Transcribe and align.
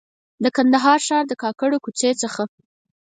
د 0.43 0.45
کندهار 0.55 0.99
ښار 1.07 1.23
د 1.27 1.33
کاکړو 1.41 1.77
کوڅې 1.85 2.11
څخه. 2.21 2.43